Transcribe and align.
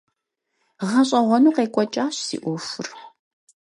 ГъэщӀэгъуэну 0.89 1.55
къекӀуэкӀащ 1.55 2.15
си 2.27 2.37
Ӏуэхур. 2.41 2.87